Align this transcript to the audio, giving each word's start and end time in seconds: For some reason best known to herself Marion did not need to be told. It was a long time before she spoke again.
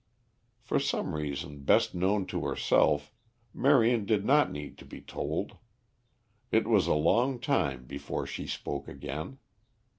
For 0.61 0.79
some 0.79 1.13
reason 1.13 1.59
best 1.59 1.93
known 1.93 2.25
to 2.25 2.43
herself 2.45 3.13
Marion 3.53 4.03
did 4.03 4.25
not 4.25 4.51
need 4.51 4.79
to 4.79 4.85
be 4.85 4.99
told. 4.99 5.57
It 6.51 6.67
was 6.67 6.87
a 6.87 6.95
long 6.95 7.39
time 7.39 7.85
before 7.85 8.25
she 8.25 8.47
spoke 8.47 8.87
again. 8.87 9.37